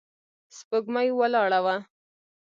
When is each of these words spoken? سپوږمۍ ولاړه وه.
سپوږمۍ 0.57 1.07
ولاړه 1.19 1.59
وه. 1.65 1.75